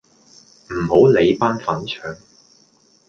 [0.71, 2.17] 唔好理班粉腸